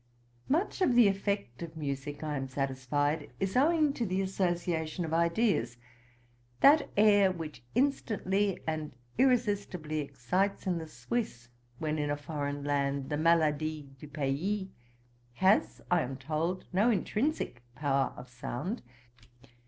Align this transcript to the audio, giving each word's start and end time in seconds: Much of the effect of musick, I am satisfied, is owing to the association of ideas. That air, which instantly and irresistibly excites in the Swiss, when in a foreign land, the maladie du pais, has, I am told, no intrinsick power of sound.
Much 0.49 0.81
of 0.81 0.95
the 0.95 1.07
effect 1.07 1.61
of 1.61 1.77
musick, 1.77 2.23
I 2.23 2.35
am 2.35 2.47
satisfied, 2.47 3.29
is 3.39 3.55
owing 3.55 3.93
to 3.93 4.03
the 4.03 4.21
association 4.23 5.05
of 5.05 5.13
ideas. 5.13 5.77
That 6.61 6.89
air, 6.97 7.31
which 7.31 7.61
instantly 7.75 8.61
and 8.65 8.93
irresistibly 9.19 9.99
excites 9.99 10.65
in 10.65 10.79
the 10.79 10.87
Swiss, 10.87 11.49
when 11.77 11.99
in 11.99 12.09
a 12.09 12.17
foreign 12.17 12.63
land, 12.63 13.09
the 13.11 13.15
maladie 13.15 13.89
du 13.99 14.07
pais, 14.07 14.69
has, 15.33 15.81
I 15.91 16.01
am 16.01 16.17
told, 16.17 16.65
no 16.73 16.89
intrinsick 16.89 17.57
power 17.75 18.11
of 18.17 18.27
sound. 18.27 18.81